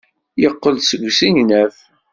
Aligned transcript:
Yeqqel-d 0.41 0.81
seg 0.85 1.01
usegnaf. 1.09 1.75